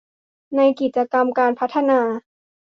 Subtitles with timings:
[0.55, 1.99] ในกิจกรรมการพัฒนา